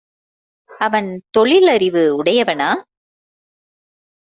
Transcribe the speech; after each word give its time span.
அவன் 0.79 1.09
தொழில்அறிவு 1.37 2.03
உடையவனா? 2.23 2.71